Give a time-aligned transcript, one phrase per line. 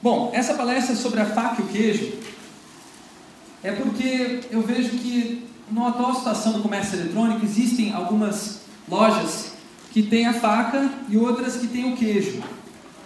[0.00, 2.12] Bom, essa palestra sobre a faca e o queijo
[3.64, 9.52] é porque eu vejo que na atual situação do comércio eletrônico existem algumas lojas
[9.90, 12.40] que têm a faca e outras que têm o queijo.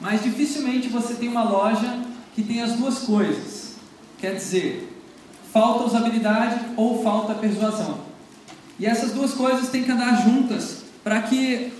[0.00, 2.02] Mas dificilmente você tem uma loja
[2.34, 3.76] que tem as duas coisas.
[4.18, 4.92] Quer dizer,
[5.50, 8.00] falta usabilidade ou falta persuasão.
[8.78, 11.72] E essas duas coisas têm que andar juntas para que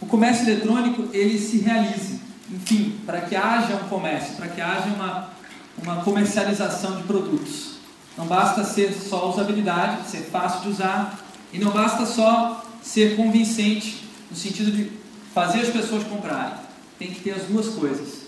[0.00, 2.15] o comércio eletrônico ele se realize.
[2.50, 5.30] Enfim, para que haja um comércio, para que haja uma,
[5.78, 7.76] uma comercialização de produtos.
[8.16, 11.18] Não basta ser só usabilidade, ser fácil de usar,
[11.52, 14.90] e não basta só ser convincente, no sentido de
[15.34, 16.54] fazer as pessoas comprarem.
[16.98, 18.26] Tem que ter as duas coisas.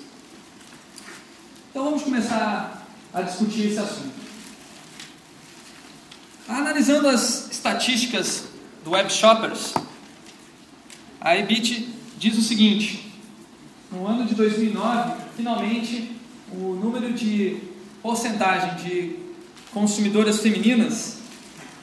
[1.70, 4.18] Então vamos começar a discutir esse assunto.
[6.48, 8.44] Analisando as estatísticas
[8.84, 9.74] do Web Shoppers,
[11.20, 11.88] a EBIT
[12.18, 13.07] diz o seguinte:
[13.90, 16.16] no ano de 2009, finalmente,
[16.52, 17.60] o número de
[18.02, 19.16] porcentagem de
[19.72, 21.18] consumidoras femininas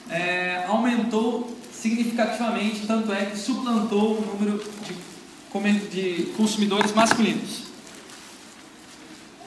[0.08, 7.66] é, aumentou significativamente, tanto é que suplantou o número de, de consumidores masculinos.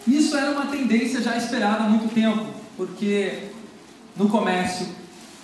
[0.08, 3.50] Isso era uma tendência já esperada há muito tempo, porque
[4.16, 4.88] no comércio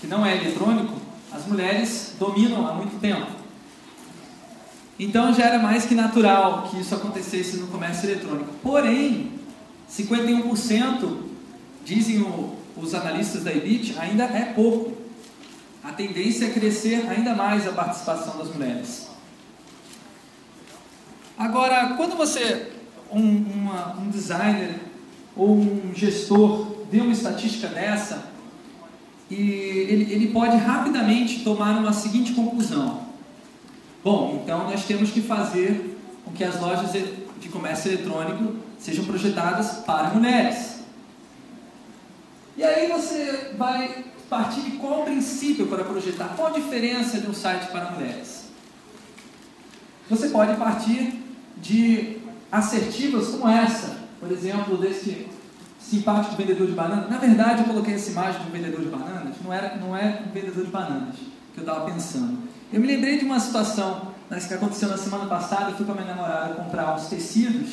[0.02, 0.94] que não é eletrônico,
[1.31, 3.44] as mulheres dominam há muito tempo.
[4.97, 8.53] Então já era mais que natural que isso acontecesse no comércio eletrônico.
[8.63, 9.31] Porém,
[9.91, 11.17] 51%,
[11.83, 14.93] dizem o, os analistas da EBIT, ainda é pouco.
[15.83, 19.07] A tendência é crescer ainda mais a participação das mulheres.
[21.38, 22.71] Agora, quando você,
[23.11, 24.79] um, uma, um designer
[25.35, 28.31] ou um gestor, vê uma estatística dessa,
[29.29, 33.01] e ele, ele pode rapidamente tomar uma seguinte conclusão.
[34.05, 39.79] Bom, então nós temos que fazer com que as lojas de comércio eletrônico sejam projetadas
[39.79, 40.81] para mulheres.
[42.55, 46.35] E aí você vai partir de qual princípio para projetar?
[46.35, 48.44] Qual a diferença de um site para mulheres?
[50.07, 51.23] Você pode partir
[51.57, 52.19] de
[52.51, 55.25] assertivas como essa, por exemplo, desse
[55.79, 57.09] simpático vendedor de bananas.
[57.09, 60.21] Na verdade, eu coloquei essa imagem de um vendedor de bananas, não era, não é
[60.27, 62.53] um vendedor de bananas que eu estava pensando.
[62.75, 65.72] Eu me lembrei de uma situação né, que aconteceu na semana passada.
[65.72, 67.69] Eu fui com a minha namorada comprar uns tecidos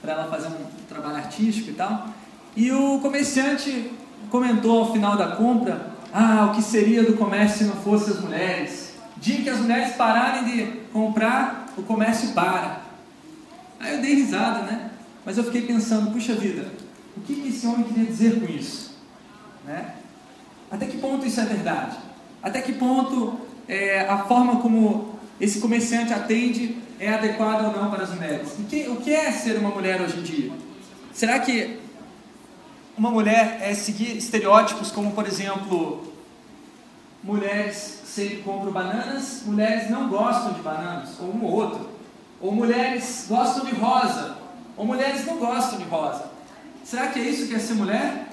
[0.00, 2.06] para ela fazer um trabalho artístico e tal.
[2.56, 3.92] E o comerciante
[4.30, 8.20] comentou ao final da compra: Ah, o que seria do comércio se não fossem as
[8.20, 8.94] mulheres?
[9.18, 12.80] Dia que as mulheres pararem de comprar, o comércio para.
[13.78, 14.92] Aí eu dei risada, né?
[15.26, 16.72] Mas eu fiquei pensando: puxa vida,
[17.14, 18.94] o que esse homem queria dizer com isso?
[19.66, 19.96] Né?
[20.70, 21.98] Até que ponto isso é verdade?
[22.42, 28.04] Até que ponto é, a forma como esse comerciante atende é adequada ou não para
[28.04, 28.52] as mulheres?
[28.58, 30.52] O que, o que é ser uma mulher hoje em dia?
[31.12, 31.78] Será que
[32.96, 36.12] uma mulher é seguir estereótipos como, por exemplo,
[37.22, 41.90] mulheres sempre compram bananas, mulheres não gostam de bananas, ou um ou outro,
[42.40, 44.36] ou mulheres gostam de rosa,
[44.76, 46.24] ou mulheres não gostam de rosa.
[46.84, 48.28] Será que é isso que é ser mulher?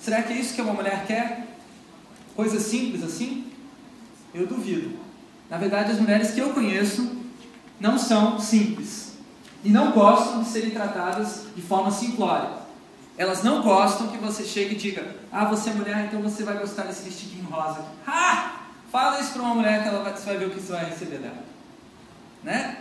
[0.00, 1.46] Será que é isso que uma mulher quer?
[2.36, 3.49] Coisa simples assim?
[4.34, 4.98] Eu duvido.
[5.48, 7.16] Na verdade, as mulheres que eu conheço
[7.80, 9.14] não são simples
[9.64, 12.60] e não gostam de serem tratadas de forma simplória.
[13.18, 16.58] Elas não gostam que você chegue e diga: Ah, você é mulher, então você vai
[16.58, 17.84] gostar desse vestidinho rosa.
[18.06, 18.60] Ah!
[18.90, 20.84] Fala isso para uma mulher que ela vai, você vai ver o que você vai
[20.86, 21.44] receber dela.
[22.42, 22.78] Né?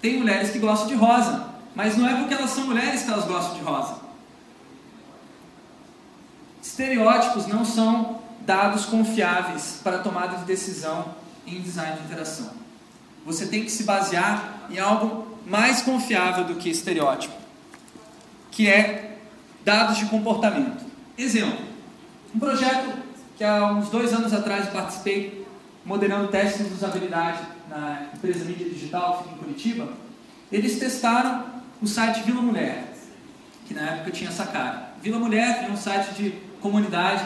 [0.00, 3.24] Tem mulheres que gostam de rosa, mas não é porque elas são mulheres que elas
[3.24, 3.96] gostam de rosa.
[6.62, 11.14] Estereótipos não são dados confiáveis para tomada de decisão
[11.46, 12.50] em design de interação.
[13.24, 17.34] Você tem que se basear em algo mais confiável do que estereótipo,
[18.50, 19.18] que é
[19.64, 20.84] dados de comportamento.
[21.16, 21.64] Exemplo:
[22.34, 22.92] um projeto
[23.36, 25.46] que há uns dois anos atrás participei
[25.84, 29.88] modelando testes de usabilidade na empresa mídia digital em Curitiba.
[30.50, 31.44] Eles testaram
[31.80, 32.92] o site Vila Mulher,
[33.66, 34.92] que na época tinha essa cara.
[35.00, 36.30] Vila Mulher é um site de
[36.60, 37.24] comunidade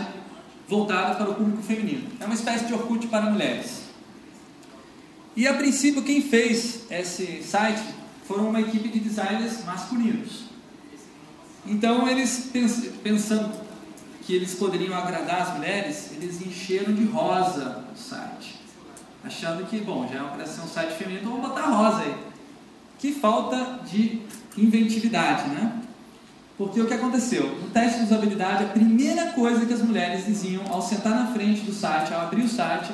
[0.68, 2.08] voltado para o público feminino.
[2.20, 3.82] É uma espécie de Orkut para mulheres.
[5.34, 7.82] E a princípio quem fez esse site
[8.26, 10.46] foram uma equipe de designers masculinos.
[11.66, 12.50] Então eles
[13.02, 13.52] pensando
[14.22, 18.56] que eles poderiam agradar as mulheres, eles encheram de rosa o site.
[19.22, 22.14] Achando que, bom, já é ser um site feminino, então vamos botar rosa aí.
[22.98, 24.22] Que falta de
[24.56, 25.80] inventividade, né?
[26.56, 27.46] Porque o que aconteceu?
[27.60, 31.60] No teste de usabilidade, a primeira coisa que as mulheres diziam ao sentar na frente
[31.62, 32.92] do site, ao abrir o site,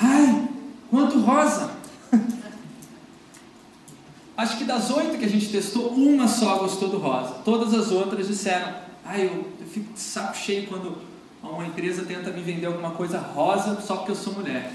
[0.00, 0.48] ai,
[0.90, 1.70] quanto rosa!
[4.36, 7.34] Acho que das oito que a gente testou, uma só gostou do rosa.
[7.44, 8.74] Todas as outras disseram:
[9.04, 10.98] ah, eu, eu fico de saco cheio quando
[11.40, 14.72] uma empresa tenta me vender alguma coisa rosa só porque eu sou mulher.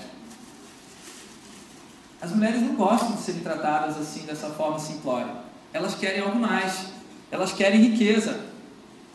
[2.22, 5.34] As mulheres não gostam de serem tratadas assim, dessa forma simplória.
[5.74, 6.99] Elas querem algo mais.
[7.32, 8.40] Elas querem riqueza.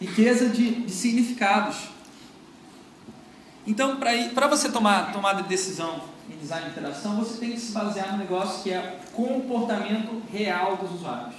[0.01, 1.89] Riqueza de, de significados.
[3.67, 8.13] Então, para você tomar, tomar decisão em design de interação, você tem que se basear
[8.13, 11.35] no negócio que é comportamento real dos usuários.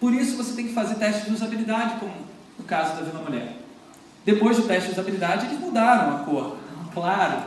[0.00, 2.12] Por isso, você tem que fazer testes de usabilidade, como
[2.58, 3.56] no caso da Vila Mulher.
[4.24, 6.56] Depois do teste de usabilidade, eles mudaram a cor,
[6.92, 7.42] claro,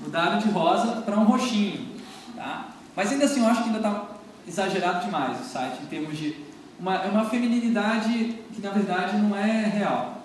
[0.00, 1.96] mudaram de rosa para um roxinho.
[2.34, 2.68] Tá?
[2.94, 4.06] Mas ainda assim, eu acho que ainda está
[4.48, 6.45] exagerado demais o site, em termos de
[6.78, 10.22] uma, é uma feminilidade que na verdade não é real.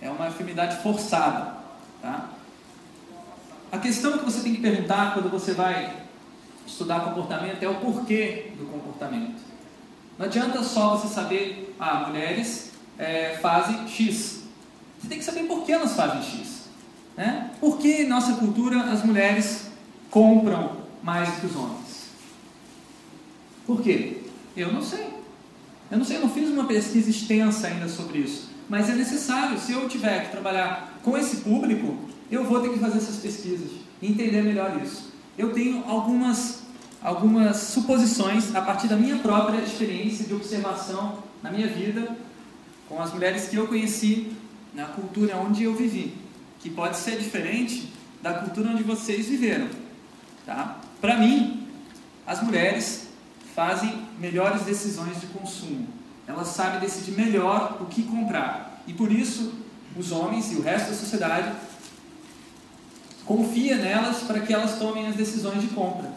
[0.00, 1.54] É uma feminilidade forçada.
[2.02, 2.30] Tá?
[3.70, 5.94] A questão que você tem que perguntar quando você vai
[6.66, 9.40] estudar comportamento é o porquê do comportamento.
[10.18, 14.44] Não adianta só você saber, ah, mulheres é, fazem X.
[14.98, 16.68] Você tem que saber por que elas fazem X.
[17.16, 17.50] Né?
[17.60, 19.70] Por que em nossa cultura as mulheres
[20.10, 22.06] compram mais que os homens?
[23.66, 24.22] Por quê?
[24.56, 25.15] Eu não sei.
[25.90, 28.50] Eu não sei, eu não fiz uma pesquisa extensa ainda sobre isso.
[28.68, 31.96] Mas é necessário, se eu tiver que trabalhar com esse público,
[32.30, 33.70] eu vou ter que fazer essas pesquisas
[34.02, 35.12] e entender melhor isso.
[35.38, 36.62] Eu tenho algumas,
[37.00, 42.16] algumas suposições a partir da minha própria experiência de observação na minha vida
[42.88, 44.32] com as mulheres que eu conheci
[44.74, 46.14] na cultura onde eu vivi,
[46.60, 47.92] que pode ser diferente
[48.22, 49.68] da cultura onde vocês viveram.
[50.44, 50.78] Tá?
[51.00, 51.66] Para mim,
[52.26, 53.05] as mulheres
[53.56, 55.88] fazem melhores decisões de consumo.
[56.28, 58.82] Elas sabem decidir melhor o que comprar.
[58.86, 59.54] E por isso,
[59.96, 61.52] os homens e o resto da sociedade
[63.24, 66.12] confia nelas para que elas tomem as decisões de compra.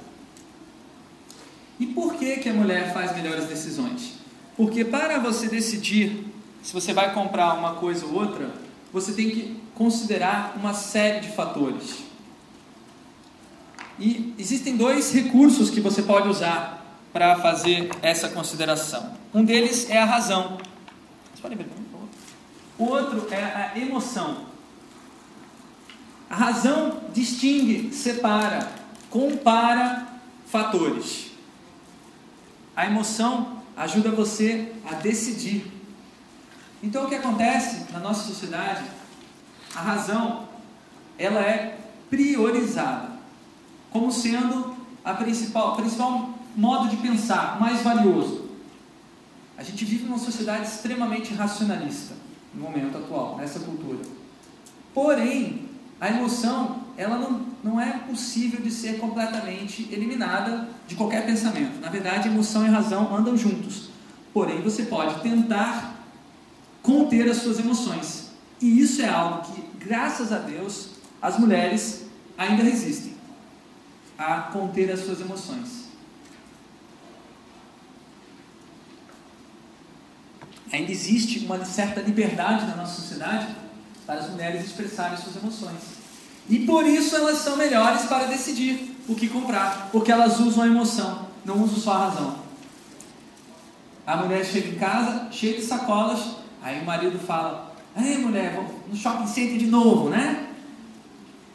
[1.80, 4.15] E por que, que a mulher faz melhores decisões?
[4.57, 6.25] Porque para você decidir
[6.62, 8.51] se você vai comprar uma coisa ou outra,
[8.92, 12.00] você tem que considerar uma série de fatores.
[13.97, 16.79] E existem dois recursos que você pode usar
[17.11, 19.13] para fazer essa consideração.
[19.33, 20.57] Um deles é a razão.
[22.77, 24.45] O outro é a emoção.
[26.29, 28.71] A razão distingue, separa,
[29.09, 30.07] compara
[30.45, 31.31] fatores.
[32.75, 35.79] A emoção ajuda você a decidir
[36.81, 38.85] então o que acontece na nossa sociedade?
[39.75, 40.47] A razão
[41.17, 41.77] ela é
[42.09, 43.09] priorizada
[43.91, 48.50] como sendo a principal, principal modo de pensar, mais valioso.
[49.57, 52.16] A gente vive numa sociedade extremamente racionalista
[52.54, 54.00] no momento atual, nessa cultura.
[54.94, 55.69] Porém,
[56.00, 61.80] a emoção ela não, não é possível de ser completamente eliminada de qualquer pensamento.
[61.80, 63.90] Na verdade, emoção e razão andam juntos.
[64.34, 65.95] Porém, você pode tentar
[66.81, 68.31] conter as suas emoções.
[68.62, 70.90] E isso é algo que, graças a Deus,
[71.22, 72.06] as mulheres
[72.38, 73.13] ainda resistem
[74.18, 75.79] a conter as suas emoções.
[80.71, 83.48] Ainda existe uma certa liberdade na nossa sociedade
[84.06, 86.00] para as mulheres expressarem suas emoções.
[86.48, 90.68] E por isso elas são melhores para decidir o que comprar, porque elas usam a
[90.68, 92.39] emoção, não usam só a razão.
[94.06, 98.71] A mulher chega em casa cheia de sacolas Aí o marido fala: Ei, mulher, vamos
[98.88, 100.49] no shopping center de novo, né?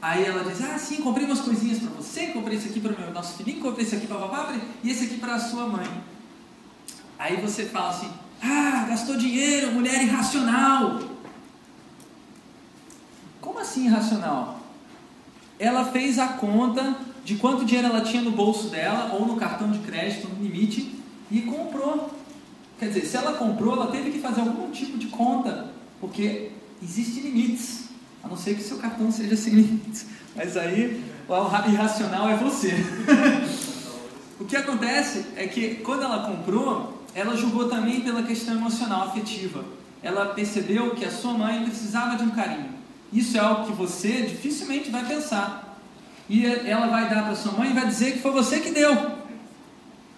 [0.01, 3.01] Aí ela diz: Ah, sim, comprei umas coisinhas para você, comprei esse aqui para o
[3.01, 5.87] meu nosso filhinho, comprei esse aqui para papai e esse aqui para a sua mãe.
[7.19, 8.11] Aí você fala assim:
[8.47, 11.01] Ah, gastou dinheiro, mulher irracional.
[13.41, 14.61] Como assim irracional?
[15.59, 19.71] Ela fez a conta de quanto dinheiro ela tinha no bolso dela ou no cartão
[19.71, 20.95] de crédito, no limite,
[21.31, 22.15] e comprou.
[22.79, 26.51] Quer dizer, se ela comprou, ela teve que fazer algum tipo de conta, porque
[26.83, 27.85] existem limites,
[28.23, 30.05] a não ser que seu cartão seja sem limites.
[30.37, 32.75] Mas aí o irracional é você.
[34.39, 39.65] o que acontece é que quando ela comprou, ela julgou também pela questão emocional, afetiva.
[40.03, 42.71] Ela percebeu que a sua mãe precisava de um carinho.
[43.13, 45.79] Isso é algo que você dificilmente vai pensar.
[46.29, 49.13] E ela vai dar para sua mãe e vai dizer que foi você que deu.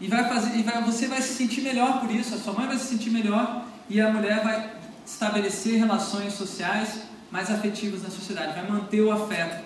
[0.00, 2.66] E vai fazer, e vai, você vai se sentir melhor por isso, a sua mãe
[2.66, 4.72] vai se sentir melhor e a mulher vai
[5.04, 9.64] estabelecer relações sociais mais afetivas na sociedade, vai manter o afeto.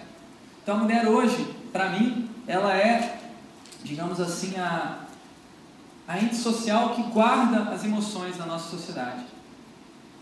[0.62, 3.18] Então a mulher hoje, para mim, ela é,
[3.82, 4.99] digamos assim, a,
[6.10, 9.24] a ente social que guarda as emoções da nossa sociedade.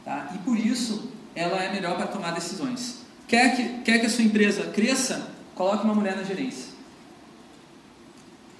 [0.05, 0.31] Tá?
[0.35, 2.99] E por isso ela é melhor para tomar decisões.
[3.27, 5.31] Quer que, quer que a sua empresa cresça?
[5.55, 6.75] Coloque uma mulher na gerência.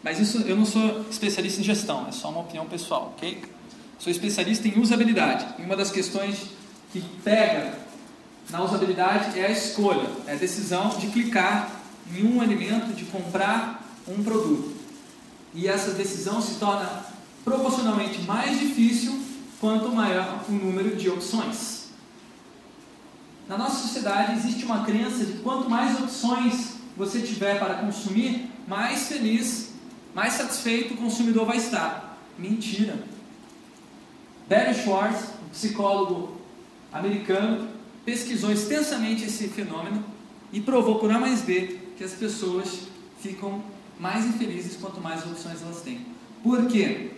[0.03, 3.43] Mas isso eu não sou especialista em gestão, é só uma opinião pessoal, ok?
[3.99, 5.47] Sou especialista em usabilidade.
[5.59, 6.47] E uma das questões
[6.91, 7.75] que pega
[8.49, 11.71] na usabilidade é a escolha, é a decisão de clicar
[12.11, 14.75] em um alimento, de comprar um produto.
[15.55, 17.18] E essa decisão se torna
[17.49, 19.19] proporcionalmente mais difícil
[19.59, 21.89] quanto maior o número de opções.
[23.49, 29.09] Na nossa sociedade existe uma crença de quanto mais opções você tiver para consumir, mais
[29.09, 29.73] feliz,
[30.15, 32.19] mais satisfeito o consumidor vai estar.
[32.39, 33.03] Mentira.
[34.49, 36.37] Barry Schwartz, um psicólogo
[36.93, 37.69] americano,
[38.05, 40.05] pesquisou extensamente esse fenômeno
[40.53, 42.81] e provou por A mais B que as pessoas
[43.21, 43.63] ficam
[43.99, 46.07] mais infelizes quanto mais opções elas têm.
[46.43, 47.13] Por quê?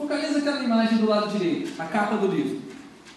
[0.00, 2.62] Focaliza aquela imagem do lado direito, a capa do livro.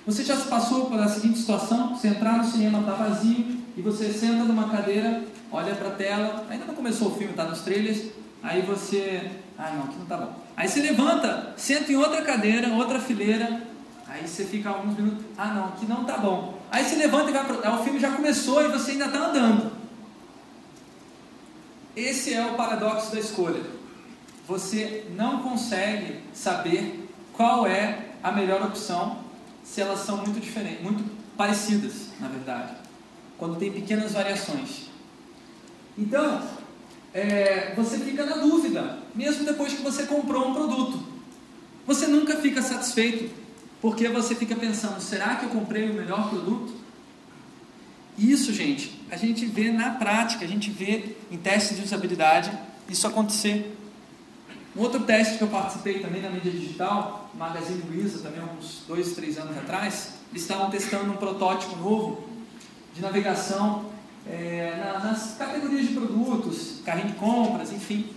[0.06, 4.44] Você já passou pela seguinte situação: você entrar no cinema, está vazio, e você senta
[4.44, 8.12] numa cadeira, olha para a tela, ainda não começou o filme, está nos trailers,
[8.44, 9.32] aí você.
[9.58, 10.36] Ah, não, aqui não está bom.
[10.58, 13.64] Aí você levanta, senta em outra cadeira, outra fileira,
[14.06, 15.24] aí você fica alguns minutos.
[15.38, 16.60] Ah, não, aqui não está bom.
[16.70, 17.70] Aí você levanta e vai para.
[17.70, 19.72] Ah, o filme já começou e você ainda está andando.
[21.96, 23.83] Esse é o paradoxo da escolha.
[24.48, 29.24] Você não consegue saber qual é a melhor opção
[29.64, 31.04] se elas são muito diferentes, muito
[31.38, 32.84] parecidas, na verdade
[33.44, 34.90] quando tem pequenas variações.
[35.98, 36.42] Então,
[37.14, 41.04] é, você fica na dúvida, mesmo depois que você comprou um produto.
[41.86, 43.34] Você nunca fica satisfeito,
[43.82, 46.74] porque você fica pensando: será que eu comprei o melhor produto?
[48.18, 52.50] Isso, gente, a gente vê na prática, a gente vê em testes de usabilidade
[52.88, 53.78] isso acontecer.
[54.76, 59.14] Um outro teste que eu participei também na mídia digital, Magazine Luiza, também uns dois,
[59.14, 62.24] três anos atrás, eles estavam testando um protótipo novo
[62.96, 63.86] de navegação
[64.28, 68.10] é, na, nas categorias de produtos, carrinho de compras, enfim.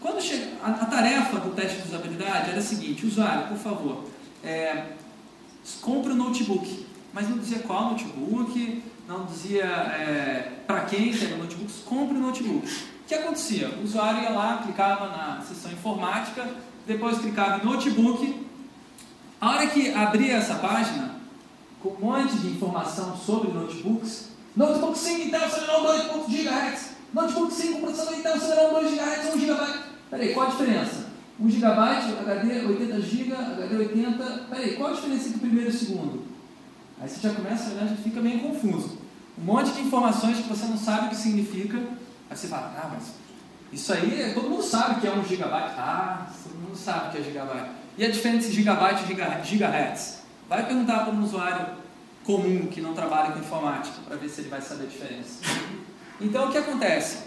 [0.00, 4.04] Quando chega, a, a, tarefa do teste de usabilidade era a seguinte: usuário, por favor,
[4.42, 4.92] é,
[5.82, 11.34] compre o um notebook, mas não dizia qual notebook, não dizia é, para quem era
[11.34, 12.91] o notebook, compre o um notebook.
[13.12, 13.68] Que acontecia?
[13.68, 16.48] O usuário ia lá, clicava na seção informática,
[16.86, 18.46] depois clicava em notebook.
[19.38, 21.16] A hora que abria essa página,
[21.82, 24.30] com um monte de informação sobre notebooks.
[24.56, 26.90] Notebook 5 Intel Celeron 2.0 GHz.
[27.12, 29.78] Notebook 5 processador Intel Celeron 2 GHz 1 GB.
[30.08, 31.06] Peraí, qual a diferença?
[31.38, 34.46] 1 GB, HD 80 GB, HD 80.
[34.48, 36.22] Peraí, qual a diferença entre o primeiro e o segundo?
[36.98, 38.96] Aí você já começa olhar, já fica meio confuso.
[39.38, 41.78] Um monte de informações que você não sabe o que significa.
[42.32, 43.12] Aí você fala, ah, mas
[43.70, 45.44] isso aí todo mundo sabe que é 1 GB.
[45.52, 47.70] Ah, todo mundo sabe que é gigabyte.
[47.98, 50.22] E a diferença entre gigabyte e gigahertz?
[50.48, 51.66] Vai perguntar para um usuário
[52.24, 55.40] comum que não trabalha com informática para ver se ele vai saber a diferença.
[56.18, 57.18] Então o que acontece?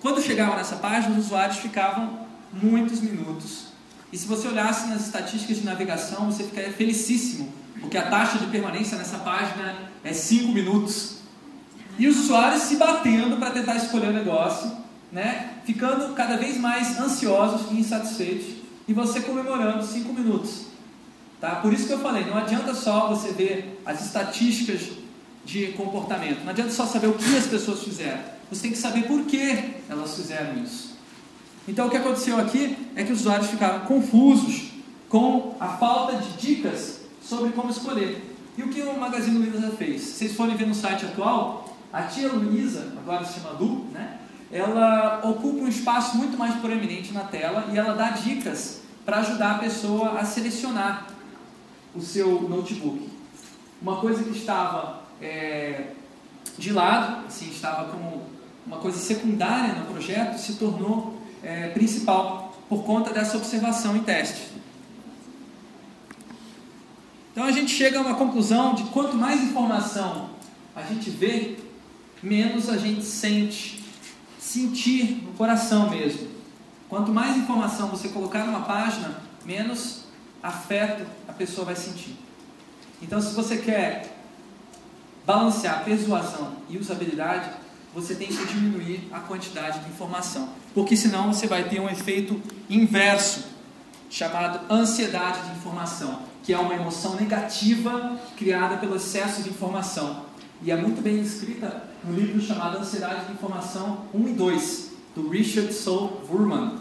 [0.00, 3.66] Quando chegava nessa página, os usuários ficavam muitos minutos.
[4.10, 8.46] E se você olhasse nas estatísticas de navegação, você ficaria felicíssimo, porque a taxa de
[8.46, 11.15] permanência nessa página é 5 minutos.
[11.98, 14.70] E os usuários se batendo para tentar escolher o negócio,
[15.10, 15.50] né?
[15.64, 18.46] ficando cada vez mais ansiosos e insatisfeitos,
[18.86, 20.66] e você comemorando 5 minutos.
[21.40, 21.56] Tá?
[21.56, 24.92] Por isso que eu falei, não adianta só você ver as estatísticas
[25.44, 29.02] de comportamento, não adianta só saber o que as pessoas fizeram, você tem que saber
[29.06, 30.96] por que elas fizeram isso.
[31.66, 34.70] Então o que aconteceu aqui é que os usuários ficaram confusos
[35.08, 38.36] com a falta de dicas sobre como escolher.
[38.56, 40.00] E o que o Magazine Luiza fez?
[40.00, 44.18] Vocês forem ver no site atual, a tia Luiza, agora se chama Lu, né?
[44.50, 49.52] ela ocupa um espaço muito mais proeminente na tela e ela dá dicas para ajudar
[49.52, 51.06] a pessoa a selecionar
[51.94, 53.08] o seu notebook.
[53.80, 55.92] Uma coisa que estava é,
[56.58, 58.22] de lado, assim, estava como
[58.66, 64.56] uma coisa secundária no projeto, se tornou é, principal por conta dessa observação e teste.
[67.32, 70.30] Então a gente chega a uma conclusão de quanto mais informação
[70.74, 71.58] a gente vê,
[72.26, 73.84] menos a gente sente,
[74.38, 76.28] sentir no coração mesmo.
[76.88, 80.06] Quanto mais informação você colocar numa página, menos
[80.42, 82.16] afeto a pessoa vai sentir.
[83.00, 84.16] Então, se você quer
[85.24, 87.50] balancear persuasão e usabilidade,
[87.94, 92.40] você tem que diminuir a quantidade de informação, porque senão você vai ter um efeito
[92.68, 93.44] inverso,
[94.10, 100.25] chamado ansiedade de informação, que é uma emoção negativa criada pelo excesso de informação.
[100.62, 105.28] E é muito bem descrita no livro chamado Ansiedade de Informação 1 e 2, do
[105.28, 106.78] Richard Saul Wurman.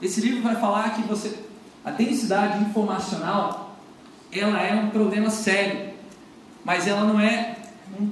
[0.00, 1.42] Esse livro vai falar que você
[1.84, 3.76] a densidade informacional,
[4.30, 5.92] ela é um problema sério,
[6.64, 7.56] mas ela não é
[8.00, 8.08] um,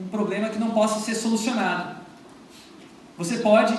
[0.00, 1.96] um problema que não possa ser solucionado.
[3.16, 3.78] Você pode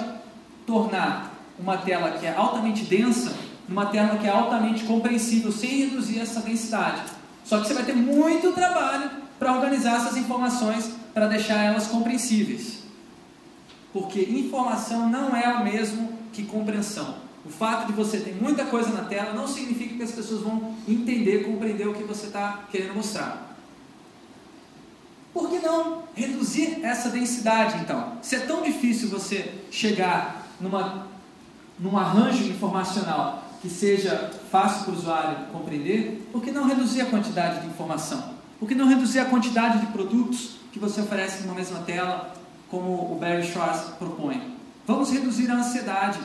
[0.65, 3.35] tornar uma tela que é altamente densa
[3.67, 7.03] numa tela que é altamente compreensível, sem reduzir essa densidade.
[7.43, 12.79] Só que você vai ter muito trabalho para organizar essas informações para deixar elas compreensíveis.
[13.91, 17.15] Porque informação não é o mesmo que compreensão.
[17.45, 20.75] O fato de você ter muita coisa na tela não significa que as pessoas vão
[20.87, 23.57] entender, compreender o que você está querendo mostrar.
[25.33, 28.17] Por que não reduzir essa densidade então?
[28.21, 31.07] Se é tão difícil você chegar numa,
[31.79, 37.05] num arranjo informacional que seja fácil para o usuário compreender, por que não reduzir a
[37.05, 38.38] quantidade de informação?
[38.59, 42.35] Por que não reduzir a quantidade de produtos que você oferece numa mesma tela,
[42.69, 44.55] como o Barry Schwartz propõe?
[44.85, 46.19] Vamos reduzir a ansiedade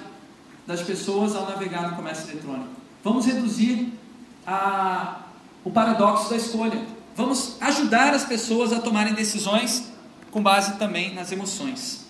[0.67, 2.71] das pessoas ao navegar no comércio eletrônico.
[3.03, 3.93] Vamos reduzir
[4.47, 5.21] a,
[5.65, 6.83] o paradoxo da escolha.
[7.15, 9.93] Vamos ajudar as pessoas a tomarem decisões
[10.31, 12.07] com base também nas emoções.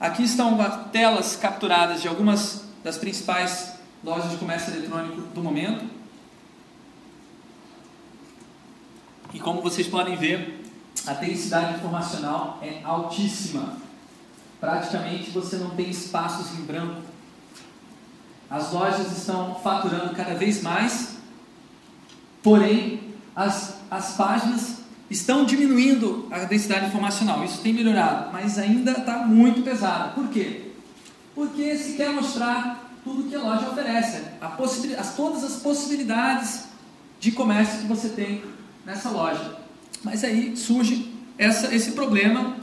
[0.00, 0.56] Aqui estão
[0.92, 3.74] telas capturadas de algumas das principais
[4.04, 5.84] lojas de comércio eletrônico do momento.
[9.34, 10.60] E como vocês podem ver,
[11.06, 13.74] a densidade informacional é altíssima.
[14.58, 17.00] Praticamente você não tem espaços em branco.
[18.50, 21.18] As lojas estão faturando cada vez mais,
[22.42, 27.44] porém as, as páginas estão diminuindo a densidade informacional.
[27.44, 30.12] Isso tem melhorado, mas ainda está muito pesado.
[30.12, 30.72] Por quê?
[31.36, 34.48] Porque se quer mostrar tudo que a loja oferece, a
[34.98, 36.64] as, todas as possibilidades
[37.20, 38.55] de comércio que você tem
[38.86, 39.56] nessa loja.
[40.02, 42.56] Mas aí surge essa, esse problema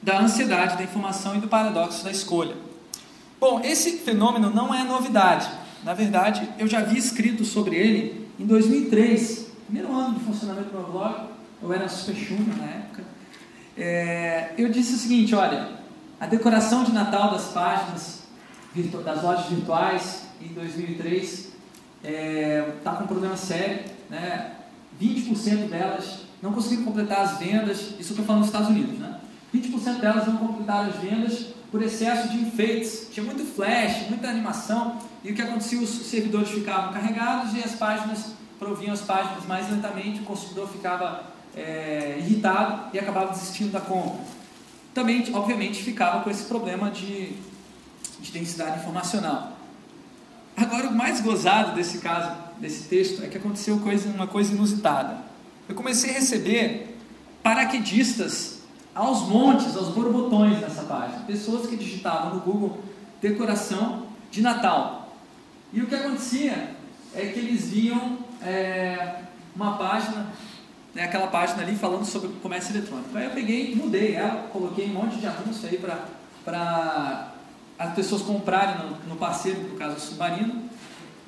[0.00, 2.54] da ansiedade da informação e do paradoxo da escolha.
[3.40, 5.50] Bom, esse fenômeno não é novidade.
[5.82, 10.78] Na verdade, eu já vi escrito sobre ele em 2003, primeiro ano de funcionamento do
[10.78, 11.28] meu blog.
[11.60, 13.02] Eu era super chunga na época.
[13.76, 15.70] É, eu disse o seguinte: olha,
[16.20, 18.22] a decoração de Natal das páginas
[19.04, 21.52] das lojas virtuais em 2003 está
[22.04, 24.52] é, tá com um problema sério, né?
[25.02, 29.18] 20% delas não conseguiram completar as vendas, isso eu estou falando dos Estados Unidos, né?
[29.54, 34.98] 20% delas não completaram as vendas por excesso de enfeites, tinha muito flash, muita animação,
[35.24, 35.80] e o que acontecia?
[35.80, 41.24] Os servidores ficavam carregados e as páginas proviam as páginas mais lentamente, o consumidor ficava
[41.56, 44.20] é, irritado e acabava desistindo da compra.
[44.94, 47.36] Também, obviamente, ficava com esse problema de
[48.22, 49.51] de densidade informacional.
[50.62, 55.18] Agora, o mais gozado desse caso, desse texto, é que aconteceu coisa, uma coisa inusitada.
[55.68, 56.96] Eu comecei a receber
[57.42, 58.60] paraquedistas
[58.94, 61.24] aos montes, aos borbotões nessa página.
[61.26, 62.78] Pessoas que digitavam no Google
[63.20, 65.12] decoração de Natal.
[65.72, 66.76] E o que acontecia
[67.12, 69.16] é que eles viam é,
[69.56, 70.28] uma página,
[70.94, 73.16] né, aquela página ali falando sobre comércio eletrônico.
[73.18, 75.76] Aí eu peguei, mudei ela, coloquei um monte de anúncio aí
[76.44, 77.31] para
[77.82, 80.70] as pessoas comprarem no, no parceiro, no caso Submarino,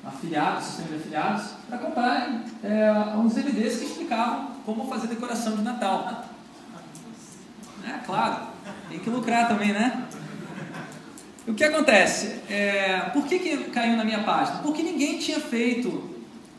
[0.05, 5.63] afiliados, sistema de afiliados, para comprarem é, uns DVDs que explicavam como fazer decoração de
[5.63, 6.25] Natal.
[7.85, 8.47] É claro,
[8.89, 10.07] tem que lucrar também, né?
[11.45, 12.39] O que acontece?
[12.49, 14.59] É, por que, que caiu na minha página?
[14.59, 16.09] Porque ninguém tinha feito,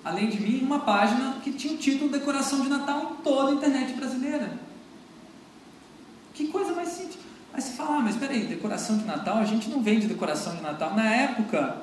[0.04, 3.54] além de mim, uma página que tinha o título Decoração de Natal em toda a
[3.54, 4.52] internet brasileira.
[6.34, 7.25] Que coisa mais simples.
[7.52, 10.62] Aí você fala, ah, mas peraí, decoração de Natal, a gente não vende decoração de
[10.62, 10.94] Natal.
[10.94, 11.76] Na época,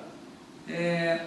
[0.68, 1.26] é,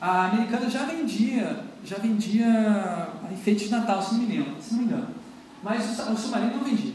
[0.00, 4.56] a americana já vendia, já vendia enfeite de Natal, se não me engano.
[4.60, 5.08] Se não me engano.
[5.62, 6.92] Mas o, o submarino não vendia.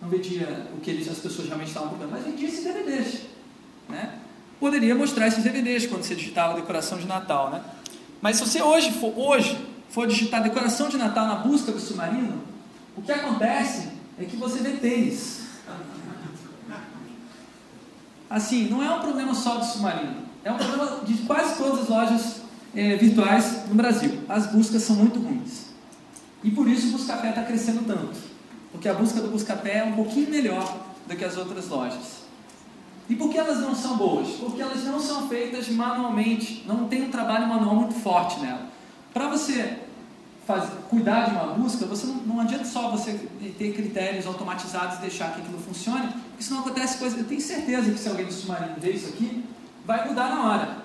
[0.00, 3.22] Não vendia o que eles, as pessoas realmente estavam procurando, mas vendia esses DVDs.
[3.88, 4.18] Né?
[4.60, 7.50] Poderia mostrar esses DVDs quando você digitava decoração de Natal.
[7.50, 7.62] Né?
[8.20, 12.42] Mas se você hoje for, hoje for digitar decoração de Natal na busca do submarino,
[12.96, 13.88] o que acontece
[14.18, 15.41] é que você vê tênis
[18.32, 21.88] assim, não é um problema só do submarino, é um problema de quase todas as
[21.88, 22.36] lojas
[22.74, 24.20] é, virtuais no Brasil.
[24.28, 25.66] As buscas são muito ruins.
[26.42, 28.18] E por isso o Buscapé está crescendo tanto.
[28.72, 32.22] Porque a busca do Buscapé é um pouquinho melhor do que as outras lojas.
[33.08, 34.28] E por que elas não são boas?
[34.30, 38.66] Porque elas não são feitas manualmente, não tem um trabalho manual muito forte nela.
[39.12, 39.78] Para você
[40.46, 43.12] fazer, cuidar de uma busca, você não, não adianta só você
[43.58, 46.08] ter critérios automatizados e deixar que aquilo funcione,
[46.42, 47.16] porque senão acontece coisa.
[47.16, 49.44] Eu tenho certeza que se alguém do submarino ver isso aqui,
[49.86, 50.76] vai mudar na hora.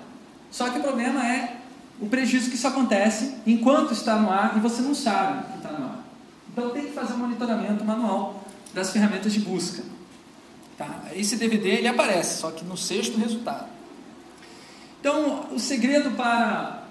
[0.52, 1.58] Só que o problema é
[2.00, 5.72] o prejuízo que isso acontece enquanto está no ar e você não sabe que está
[5.72, 6.04] no ar.
[6.52, 8.44] Então tem que fazer um monitoramento manual
[8.74, 9.84] das ferramentas de busca.
[10.78, 11.06] Tá?
[11.16, 13.68] Esse DVD ele aparece, só que no sexto resultado.
[15.00, 16.84] Então, o segredo para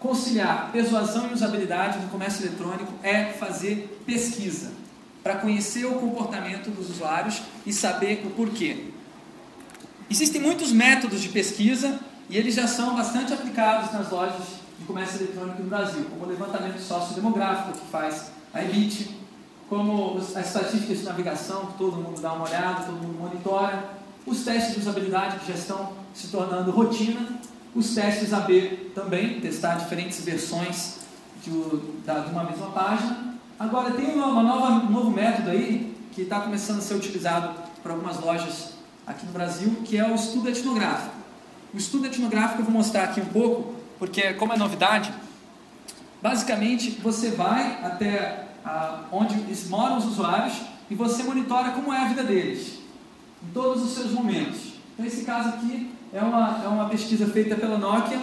[0.00, 4.85] conciliar persuasão e usabilidade no comércio eletrônico é fazer pesquisa
[5.26, 8.84] para conhecer o comportamento dos usuários e saber o porquê.
[10.08, 11.98] Existem muitos métodos de pesquisa
[12.30, 14.44] e eles já são bastante aplicados nas lojas
[14.78, 19.16] de comércio eletrônico no Brasil, como o levantamento sociodemográfico que faz a EBIT,
[19.68, 23.82] como as estatísticas de navegação, que todo mundo dá uma olhada, todo mundo monitora,
[24.24, 27.40] os testes de usabilidade que já estão se tornando rotina,
[27.74, 30.98] os testes AB também, testar diferentes versões
[31.42, 33.34] de uma mesma página.
[33.58, 37.90] Agora tem uma nova, um novo método aí que está começando a ser utilizado por
[37.90, 38.74] algumas lojas
[39.06, 41.14] aqui no Brasil, que é o estudo etnográfico.
[41.72, 45.10] O estudo etnográfico eu vou mostrar aqui um pouco, porque como é novidade,
[46.20, 48.46] basicamente você vai até
[49.10, 49.36] onde
[49.70, 50.54] moram os usuários
[50.90, 52.78] e você monitora como é a vida deles,
[53.42, 54.74] em todos os seus momentos.
[54.92, 58.20] Então esse caso aqui é uma, é uma pesquisa feita pela Nokia,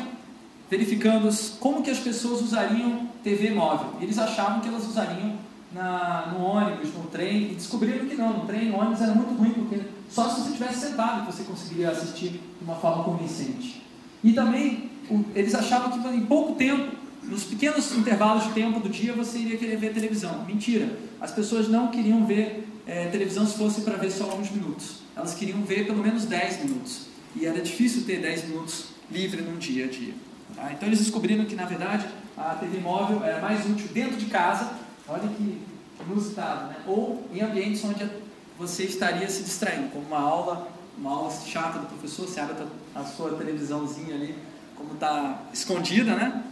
[0.74, 3.94] verificando como que as pessoas usariam TV móvel.
[4.02, 5.36] Eles achavam que elas usariam
[5.72, 9.36] na, no ônibus, no trem, e descobriram que não, no trem, no ônibus era muito
[9.36, 13.84] ruim, porque só se você estivesse sentado você conseguiria assistir de uma forma convincente.
[14.24, 18.90] E também, o, eles achavam que em pouco tempo, nos pequenos intervalos de tempo do
[18.90, 20.44] dia, você iria querer ver televisão.
[20.44, 20.90] Mentira!
[21.22, 25.04] As pessoas não queriam ver é, televisão se fosse para ver só alguns minutos.
[25.16, 27.02] Elas queriam ver pelo menos 10 minutos.
[27.36, 30.14] E era difícil ter 10 minutos livre num dia a dia.
[30.56, 30.72] Tá?
[30.72, 32.06] Então eles descobriram que, na verdade,
[32.38, 34.72] a TV móvel era mais útil dentro de casa,
[35.08, 35.62] olha que
[36.06, 36.76] inusitado, né?
[36.86, 38.10] ou em ambientes onde
[38.58, 42.56] você estaria se distraindo, como uma aula, uma aula chata do professor, você abre
[42.94, 44.36] a sua televisãozinha ali,
[44.76, 46.44] como está escondida, né?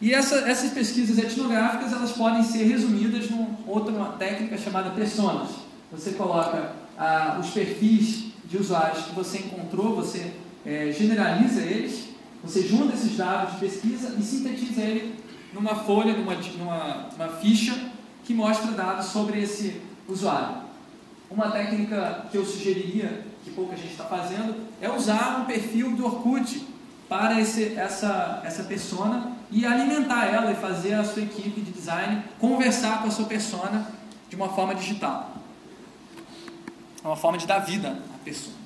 [0.00, 5.50] E essa, essas pesquisas etnográficas elas podem ser resumidas em outra técnica chamada personas.
[5.90, 10.32] Você coloca ah, os perfis de usuários que você encontrou, você
[10.64, 12.08] é, generaliza eles,
[12.42, 15.14] você junta esses dados de pesquisa e sintetiza ele
[15.52, 17.90] numa folha, numa, numa, numa ficha
[18.24, 20.64] que mostra dados sobre esse usuário.
[21.30, 26.04] Uma técnica que eu sugeriria, que pouca gente está fazendo, é usar um perfil do
[26.04, 26.66] Orkut
[27.08, 32.22] para esse, essa, essa persona e alimentar ela e fazer a sua equipe de design
[32.38, 33.88] conversar com a sua persona
[34.28, 35.34] de uma forma digital.
[37.02, 38.63] É uma forma de dar vida à pessoa.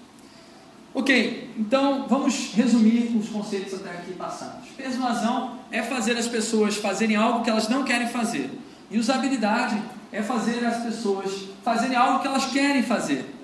[0.95, 4.69] Ok, então vamos resumir os conceitos até aqui passados.
[4.77, 8.51] Persuasão é fazer as pessoas fazerem algo que elas não querem fazer.
[8.91, 13.35] E usabilidade é fazer as pessoas fazerem algo que elas querem fazer.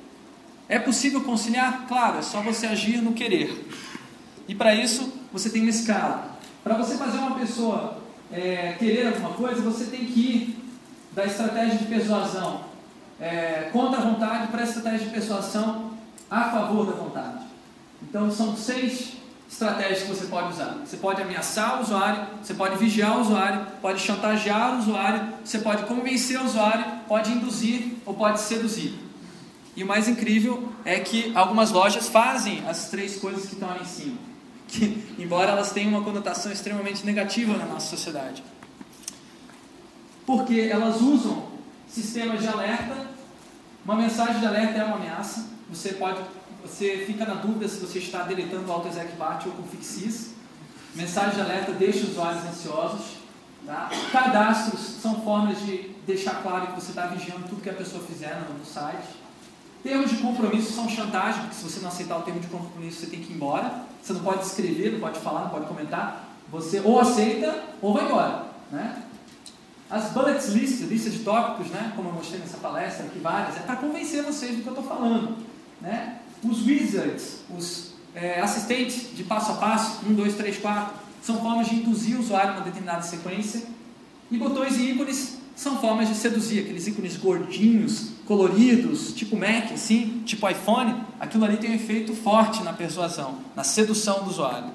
[0.69, 1.85] É possível conciliar?
[1.87, 3.69] Claro, é só você agir no querer.
[4.49, 6.39] E para isso, você tem uma escala.
[6.63, 7.99] Para você fazer uma pessoa
[8.33, 10.59] é, querer alguma coisa, você tem que ir
[11.13, 12.65] da estratégia de persuasão
[13.21, 15.94] é, contra a vontade para a estratégia de persuasão
[16.31, 17.45] a favor da vontade.
[18.03, 19.15] Então, são seis
[19.51, 20.77] estratégias que você pode usar.
[20.85, 25.59] Você pode ameaçar o usuário, você pode vigiar o usuário, pode chantagear o usuário, você
[25.59, 28.99] pode convencer o usuário, pode induzir ou pode seduzir.
[29.77, 33.83] E o mais incrível é que algumas lojas fazem as três coisas que estão ali
[33.83, 34.19] em cima,
[34.69, 38.43] que, embora elas tenham uma conotação extremamente negativa na nossa sociedade.
[40.27, 41.45] Porque elas usam
[41.87, 43.07] sistemas de alerta,
[43.85, 46.21] uma mensagem de alerta é uma ameaça, você pode
[46.65, 50.31] você fica na dúvida se você está deletando o AutoExecBat ou com Fixis.
[50.95, 53.19] Mensagem de alerta deixa os usuários ansiosos.
[53.67, 53.91] Tá?
[54.11, 58.43] Cadastros são formas de deixar claro que você está vigiando tudo que a pessoa fizer
[58.49, 59.09] no, site.
[59.83, 63.07] Termos de compromisso são chantagem, porque se você não aceitar o termo de compromisso, você
[63.07, 63.85] tem que ir embora.
[64.03, 66.31] Você não pode escrever, não pode falar, não pode comentar.
[66.51, 68.47] Você ou aceita ou vai embora.
[68.73, 69.03] Né?
[69.91, 71.93] As bullets list, lista de tópicos, né?
[71.95, 74.89] como eu mostrei nessa palestra aqui, várias, é para convencer vocês do que eu estou
[74.89, 75.54] falando.
[75.85, 76.17] Né?
[76.43, 81.69] Os wizards, os é, assistentes de passo a passo, 1, 2, 3, 4, são formas
[81.69, 83.63] de induzir o usuário a uma determinada sequência.
[84.31, 90.23] E botões e ícones são formas de seduzir, aqueles ícones gordinhos, coloridos, tipo Mac, assim,
[90.25, 91.03] tipo iPhone.
[91.21, 94.71] Aquilo ali tem um efeito forte na persuasão, na sedução do usuário.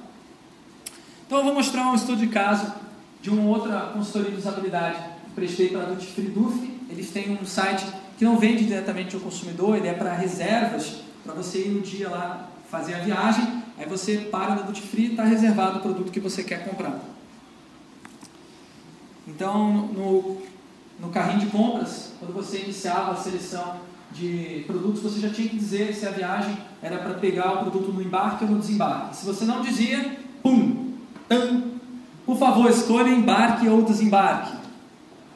[1.25, 2.71] Então eu vou mostrar um estudo de caso
[3.19, 7.85] de uma outra consultoria de usabilidade que prestei para a Duty Eles têm um site
[8.19, 12.09] que não vende diretamente ao consumidor, ele é para reservas para você ir no dia
[12.09, 16.11] lá fazer a viagem, aí você para no duty free e está reservado o produto
[16.11, 16.99] que você quer comprar.
[19.25, 20.37] Então, no,
[20.99, 23.77] no carrinho de compras, quando você iniciava a seleção
[24.11, 27.93] de produtos, você já tinha que dizer se a viagem era para pegar o produto
[27.93, 29.15] no embarque ou no desembarque.
[29.15, 30.93] Se você não dizia, pum,
[31.29, 31.63] tam,
[32.25, 34.58] por favor, escolha embarque ou desembarque.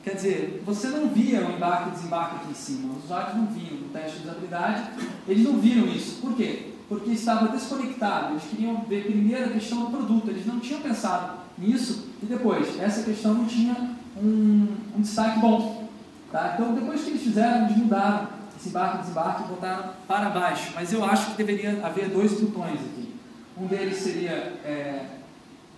[0.03, 3.45] Quer dizer, você não via o embarque e desembarque aqui em cima, os usuários não
[3.47, 4.83] viam no teste de usabilidade,
[5.27, 6.19] eles não viram isso.
[6.19, 6.73] Por quê?
[6.89, 11.37] Porque estava desconectado, eles queriam ver primeiro a questão do produto, eles não tinham pensado
[11.57, 13.75] nisso e depois, essa questão não tinha
[14.17, 15.87] um, um destaque bom.
[16.31, 16.53] Tá?
[16.53, 20.71] Então, depois que eles fizeram, eles mudaram desembarque, desembarque, botaram para baixo.
[20.73, 23.13] Mas eu acho que deveria haver dois botões aqui.
[23.57, 24.31] Um deles seria
[24.65, 25.05] é,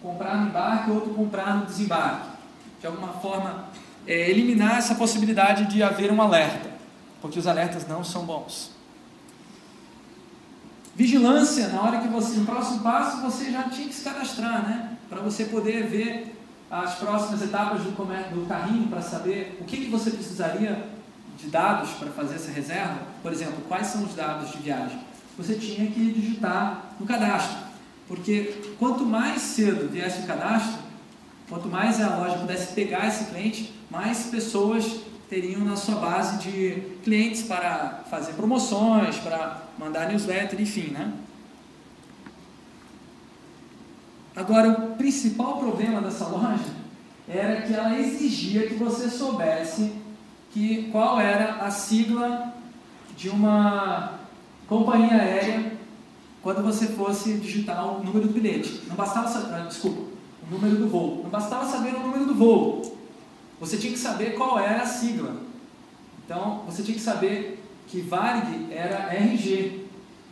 [0.01, 2.29] comprar no embarque, outro comprar no desembarque.
[2.79, 3.65] De alguma forma,
[4.07, 6.69] é, eliminar essa possibilidade de haver um alerta,
[7.21, 8.71] porque os alertas não são bons.
[10.95, 14.97] Vigilância, na hora que você, no próximo passo, você já tinha que se cadastrar, né?
[15.09, 16.35] Para você poder ver
[16.71, 20.87] as próximas etapas do, do carrinho, para saber o que, que você precisaria
[21.37, 22.99] de dados para fazer essa reserva.
[23.21, 24.99] Por exemplo, quais são os dados de viagem?
[25.37, 27.57] Você tinha que digitar no cadastro,
[28.07, 30.79] porque quanto mais cedo viesse o cadastro,
[31.49, 36.81] quanto mais a loja pudesse pegar esse cliente, mais pessoas teriam na sua base de
[37.03, 41.11] clientes para fazer promoções, para mandar newsletter, enfim, né?
[44.35, 46.75] Agora, o principal problema dessa loja
[47.27, 49.93] era que ela exigia que você soubesse
[50.51, 52.53] que qual era a sigla
[53.17, 54.19] de uma
[54.67, 55.73] companhia aérea
[56.41, 58.83] quando você fosse digitar o número do bilhete.
[58.87, 60.01] Não bastava saber, ah, desculpa,
[60.47, 61.21] o número do voo.
[61.23, 62.94] Não bastava saber o número do voo.
[63.59, 65.37] Você tinha que saber qual era a sigla.
[66.25, 69.85] Então, você tinha que saber que Varig era RG.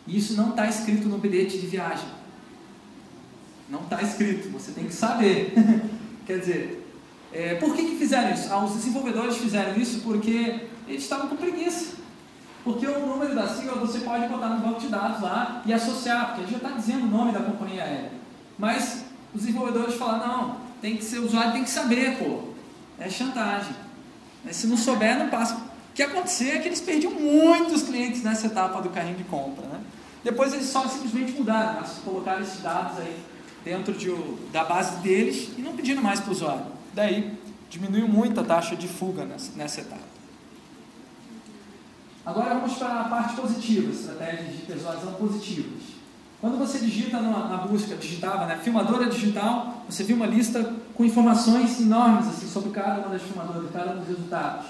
[0.07, 2.07] Isso não está escrito no bilhete de viagem.
[3.69, 5.53] Não está escrito, você tem que saber.
[6.25, 6.87] Quer dizer,
[7.31, 8.51] é, por que, que fizeram isso?
[8.51, 11.95] Ah, os desenvolvedores fizeram isso porque eles estavam com preguiça.
[12.63, 16.27] Porque o número da sigla você pode botar no banco de dados lá e associar,
[16.27, 18.11] porque ele já está dizendo o nome da companhia aérea.
[18.57, 22.52] Mas os desenvolvedores falaram, não, tem que ser, o usuário tem que saber, pô
[22.99, 23.75] é chantagem.
[24.51, 25.55] Se não souber, não passa.
[25.55, 29.65] O que aconteceu é que eles perdiam muitos clientes nessa etapa do carrinho de compra.
[29.67, 29.79] Né?
[30.23, 31.87] Depois eles só simplesmente mudaram, né?
[32.03, 33.15] colocaram esses dados aí
[33.63, 34.11] dentro de,
[34.51, 36.65] da base deles e não pediram mais para o usuário.
[36.93, 37.37] Daí
[37.69, 40.13] diminuiu muito a taxa de fuga nessa, nessa etapa.
[42.25, 45.93] Agora vamos para a parte positiva, estratégias de persuasão positivas.
[46.39, 51.03] Quando você digita na, na busca, digitava, né, filmadora digital, você viu uma lista com
[51.03, 54.67] informações enormes assim, sobre cada uma das filmadoras, cada um dos resultados.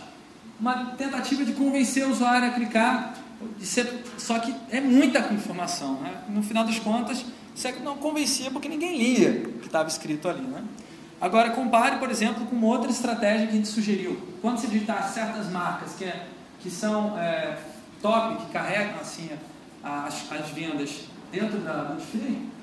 [0.59, 3.15] Uma tentativa de convencer o usuário a clicar,
[3.57, 5.95] de ser, só que é muita informação.
[5.95, 6.13] Né?
[6.29, 10.41] No final das contas, você não convencia porque ninguém lia o que estava escrito ali.
[10.41, 10.63] Né?
[11.19, 14.17] Agora, compare, por exemplo, com outra estratégia que a gente sugeriu.
[14.41, 16.27] Quando você digitar certas marcas que, é,
[16.59, 17.57] que são é,
[18.01, 19.29] top, que carregam assim,
[19.83, 22.01] as, as vendas dentro da, do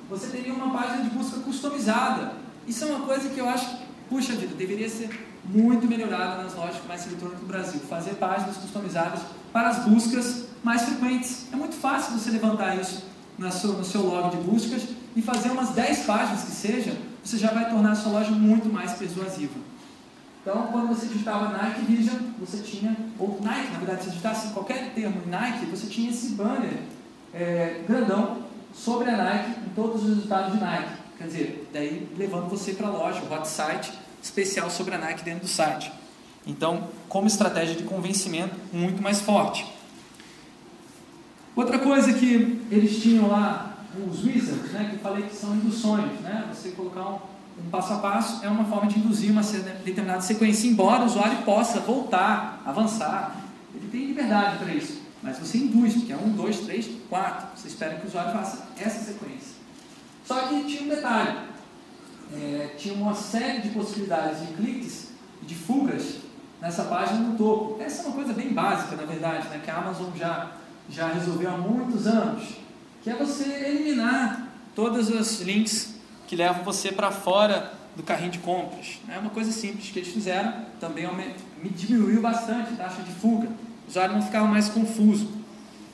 [0.08, 2.32] você teria uma página de busca customizada.
[2.70, 3.76] Isso é uma coisa que eu acho que,
[4.08, 5.10] puxa vida, deveria ser
[5.44, 7.80] muito melhorada nas lojas de comércio eletrônico do Brasil.
[7.80, 11.46] Fazer páginas customizadas para as buscas mais frequentes.
[11.52, 13.02] É muito fácil você levantar isso
[13.50, 14.82] seu, no seu log de buscas
[15.16, 18.72] e fazer umas 10 páginas que seja, você já vai tornar a sua loja muito
[18.72, 19.58] mais persuasiva.
[20.40, 24.94] Então, quando você digitava Nike Vision, você tinha, ou Nike, na verdade, se digitasse qualquer
[24.94, 26.84] termo Nike, você tinha esse banner
[27.34, 30.99] é, grandão sobre a Nike em todos os resultados de Nike.
[31.20, 35.22] Quer dizer, daí levando você para a loja, o hot site especial sobre a Nike
[35.22, 35.92] dentro do site.
[36.46, 39.66] Então, como estratégia de convencimento muito mais forte.
[41.54, 46.10] Outra coisa que eles tinham lá, os wizards, né, que eu falei que são induções,
[46.20, 47.18] né, você colocar um,
[47.66, 49.42] um passo a passo é uma forma de induzir uma
[49.84, 55.02] determinada sequência, embora o usuário possa voltar, avançar, ele tem liberdade para isso.
[55.22, 57.46] Mas você induz, porque é um, dois, três, quatro.
[57.54, 59.49] Você espera que o usuário faça essa sequência.
[60.30, 61.38] Só que tinha um detalhe.
[62.32, 65.08] É, tinha uma série de possibilidades de cliques
[65.42, 66.18] e de fugas
[66.60, 67.82] nessa página no topo.
[67.82, 70.52] Essa é uma coisa bem básica, na verdade, né, que a Amazon já,
[70.88, 72.44] já resolveu há muitos anos,
[73.02, 75.96] que é você eliminar todos os links
[76.28, 79.00] que levam você para fora do carrinho de compras.
[79.08, 81.08] É uma coisa simples que eles fizeram, também
[81.74, 85.28] diminuiu bastante a taxa de fuga o usuário não ficava mais confuso,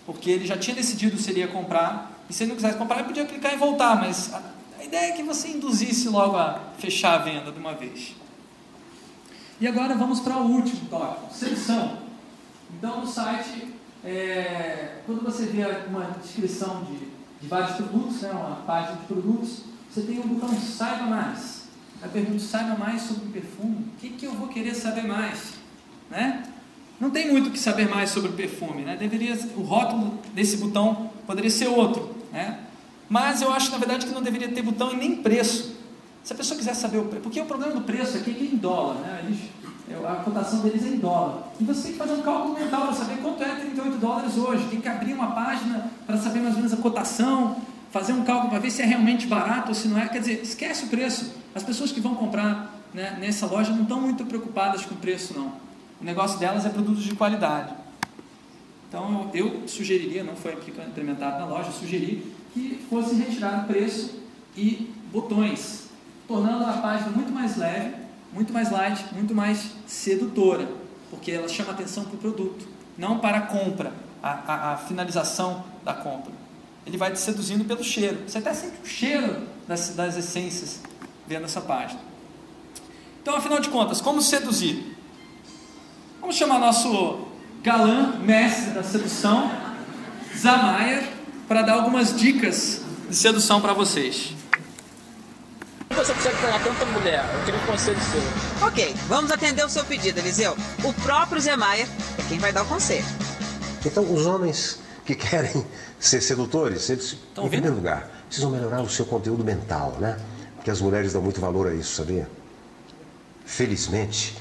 [0.04, 2.98] porque ele já tinha decidido se ele ia comprar, e se ele não quisesse comprar,
[2.98, 4.42] ele podia clicar e voltar, mas a,
[4.78, 8.14] a ideia é que você induzisse logo a fechar a venda de uma vez.
[9.60, 11.98] E agora vamos para o último tópico, seleção.
[12.76, 16.98] Então no site, é, quando você vê uma descrição de,
[17.40, 21.66] de vários produtos, né, uma página de produtos, você tem um botão saiba mais.
[22.02, 23.76] A pergunta saiba mais sobre o perfume.
[23.76, 25.54] O que, que eu vou querer saber mais?
[26.10, 26.42] Né?
[27.00, 28.96] Não tem muito o que saber mais sobre o perfume, né?
[28.96, 32.60] Deveria, o rótulo desse botão poderia ser outro, né?
[33.08, 35.76] Mas eu acho, na verdade, que não deveria ter botão e nem preço.
[36.24, 38.44] Se a pessoa quiser saber o preço, porque o problema do preço aqui é que
[38.44, 39.24] é em dólar, né?
[39.24, 39.38] Eles,
[40.04, 41.44] a cotação deles é em dólar.
[41.60, 44.66] E você tem que fazer um cálculo mental para saber quanto é 38 dólares hoje.
[44.68, 47.56] Tem que abrir uma página para saber mais ou menos a cotação,
[47.92, 50.08] fazer um cálculo para ver se é realmente barato ou se não é.
[50.08, 51.32] Quer dizer, esquece o preço.
[51.54, 55.32] As pessoas que vão comprar né, nessa loja não estão muito preocupadas com o preço,
[55.34, 55.52] não.
[56.00, 57.72] O negócio delas é produtos de qualidade.
[58.88, 64.20] Então eu sugeriria, não foi implementado na loja, sugeri que fosse retirado preço
[64.56, 65.88] e botões,
[66.26, 67.94] tornando a página muito mais leve,
[68.32, 70.68] muito mais light, muito mais sedutora,
[71.10, 75.64] porque ela chama atenção para o produto, não para a compra, a, a, a, finalização
[75.84, 76.32] da compra.
[76.86, 78.18] Ele vai te seduzindo pelo cheiro.
[78.26, 80.80] Você até sente o cheiro das, das essências
[81.26, 82.00] vendo essa página.
[83.20, 84.96] Então, afinal de contas, como seduzir?
[86.20, 87.25] Vamos chamar nosso
[87.66, 89.50] galã, mestre da sedução,
[90.38, 91.02] Zamayer,
[91.48, 94.32] para dar algumas dicas de sedução para vocês.
[95.90, 97.28] Você consegue pegar tanta mulher?
[97.34, 98.66] Eu queria um conselho seu.
[98.68, 100.56] Ok, vamos atender o seu pedido, Eliseu.
[100.84, 103.04] O próprio Zé Maia é quem vai dar o conselho.
[103.84, 105.66] Então, os homens que querem
[105.98, 110.16] ser sedutores, eles, em primeiro lugar, precisam melhorar o seu conteúdo mental, né?
[110.54, 112.30] Porque as mulheres dão muito valor a isso, sabia?
[113.44, 114.36] Felizmente,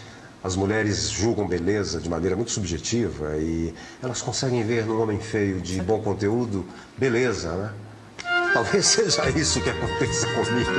[0.45, 5.59] as mulheres julgam beleza de maneira muito subjetiva e elas conseguem ver num homem feio
[5.59, 6.63] de bom conteúdo
[6.95, 7.73] beleza, né?
[8.53, 10.69] Talvez seja isso que aconteça comigo.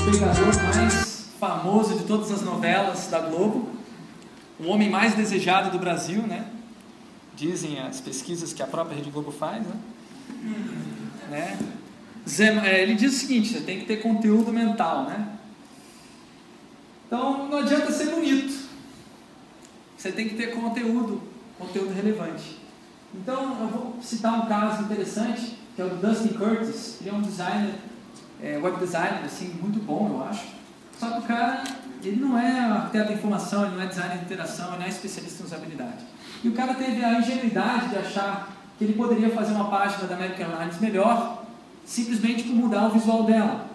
[0.00, 3.70] o pegador mais famoso de todas as novelas da Globo,
[4.58, 6.50] o homem mais desejado do Brasil, né?
[7.36, 9.76] Dizem as pesquisas que a própria Rede Globo faz, né?
[11.30, 11.58] né?
[12.64, 15.28] É, ele diz o seguinte: você tem que ter conteúdo mental, né?
[17.06, 18.68] Então não adianta ser bonito,
[19.96, 21.22] você tem que ter conteúdo,
[21.58, 22.58] conteúdo relevante.
[23.14, 26.98] Então eu vou citar um caso interessante que é o do Dustin Curtis.
[27.00, 27.74] Ele é um designer,
[28.42, 30.46] é, web designer, assim, muito bom, eu acho.
[30.98, 31.64] Só que o cara,
[32.02, 34.88] ele não é arquiteto da informação, ele não é designer de interação, ele não é
[34.88, 36.04] especialista em usabilidade.
[36.44, 40.14] E o cara teve a ingenuidade de achar que ele poderia fazer uma página da
[40.14, 41.41] American Airlines melhor
[41.84, 43.66] simplesmente por mudar o visual dela.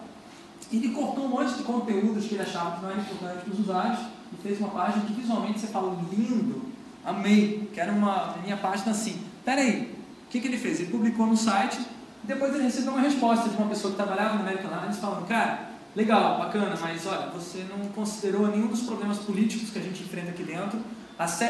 [0.71, 3.59] Ele cortou um monte de conteúdos que ele achava que não era importante para os
[3.59, 3.99] usuários
[4.33, 6.61] e fez uma página que visualmente você fala lindo,
[7.05, 9.21] amei, que era uma minha página assim.
[9.45, 10.81] Peraí, o que, que ele fez?
[10.81, 11.79] Ele publicou no site,
[12.23, 15.69] depois ele recebeu uma resposta de uma pessoa que trabalhava no American Airlines falando, cara,
[15.95, 20.31] legal, bacana, mas olha, você não considerou nenhum dos problemas políticos que a gente enfrenta
[20.31, 20.79] aqui dentro,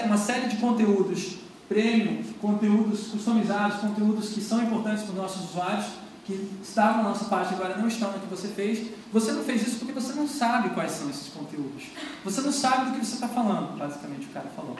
[0.05, 5.87] uma série de conteúdos premium, conteúdos customizados, conteúdos que são importantes para os nossos usuários,
[6.27, 9.65] que estavam na nossa página agora não estão no que você fez, você não fez
[9.65, 11.85] isso porque você não sabe quais são esses conteúdos.
[12.25, 14.75] Você não sabe do que você está falando, basicamente o cara falou.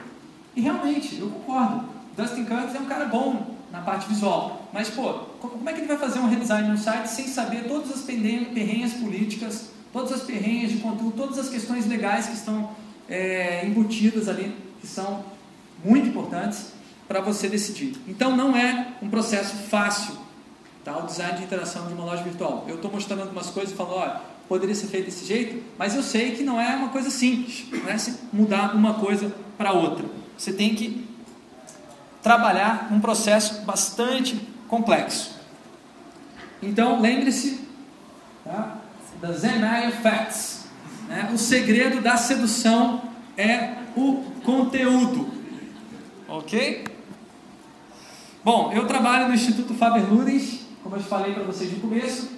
[0.54, 1.86] E realmente, eu concordo.
[2.18, 5.88] Dustin Curtis é um cara bom na parte visual, mas pô, como é que ele
[5.88, 10.72] vai fazer um redesign no site sem saber todas as perrenhas políticas, todas as perrenhas
[10.72, 12.72] de conteúdo, todas as questões legais que estão
[13.08, 15.24] é, embutidas ali, que são
[15.84, 16.72] muito importantes
[17.08, 17.96] para você decidir.
[18.08, 20.27] Então não é um processo fácil
[20.88, 21.00] Tá?
[21.00, 22.64] O design de interação de uma loja virtual.
[22.66, 26.02] Eu estou mostrando algumas coisas e falo, olha, poderia ser feito desse jeito, mas eu
[26.02, 30.06] sei que não é uma coisa simples, não é se mudar uma coisa para outra.
[30.38, 31.06] Você tem que
[32.24, 35.36] trabalhar um processo bastante complexo.
[36.64, 37.68] Então, lembre-se
[38.46, 38.78] tá,
[39.22, 40.68] da Zenaya Facts.
[41.10, 41.30] Né?
[41.34, 43.02] O segredo da sedução
[43.36, 45.30] é o conteúdo.
[46.30, 46.86] Ok?
[48.42, 50.57] Bom, eu trabalho no Instituto Faber Ludens
[50.88, 52.30] como eu falei para vocês no começo,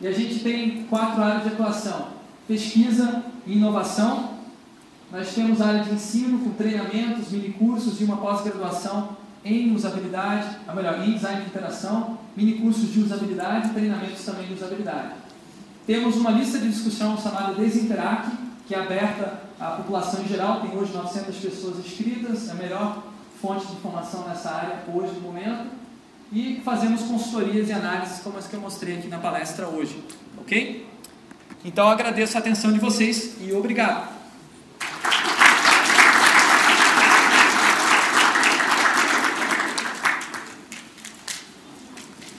[0.00, 2.06] e a gente tem quatro áreas de atuação:
[2.46, 4.38] pesquisa e inovação.
[5.10, 10.74] Nós temos a área de ensino com treinamentos, minicursos e uma pós-graduação em usabilidade, ou
[10.76, 15.14] melhor, em design de interação, minicursos de usabilidade e treinamentos também de usabilidade.
[15.84, 18.30] Temos uma lista de discussão chamada Desinterac,
[18.68, 23.02] que é aberta à população em geral, tem hoje 900 pessoas inscritas, é a melhor
[23.42, 25.79] fonte de informação nessa área hoje no momento
[26.32, 30.02] e fazemos consultorias e análises como as que eu mostrei aqui na palestra hoje,
[30.38, 30.88] ok?
[31.64, 34.08] Então agradeço a atenção de vocês e obrigado.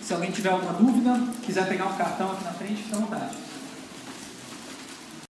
[0.01, 3.50] Se alguém tiver alguma dúvida, quiser pegar um cartão aqui na frente, fique à vontade.